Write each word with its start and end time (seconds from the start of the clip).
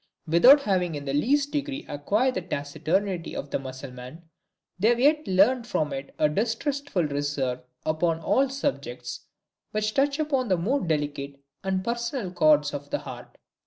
Without 0.25 0.61
having 0.63 0.95
in 0.95 1.05
the 1.05 1.13
least 1.13 1.51
degree 1.51 1.85
acquired 1.87 2.33
the 2.33 2.41
taciturnity 2.41 3.35
of 3.35 3.51
the 3.51 3.59
Mussulman, 3.59 4.23
they 4.79 4.87
have 4.89 4.99
yet 4.99 5.27
learned 5.27 5.67
from 5.67 5.93
it 5.93 6.15
a 6.17 6.27
distrustful 6.27 7.03
reserve 7.03 7.61
upon 7.85 8.19
all 8.19 8.49
subjects 8.49 9.27
which 9.69 9.93
touch 9.93 10.17
upon 10.17 10.47
the 10.47 10.57
more 10.57 10.79
delicate 10.81 11.39
and 11.63 11.83
personal 11.85 12.31
chords 12.31 12.73
of 12.73 12.89
the 12.89 12.97
heart. 12.97 13.37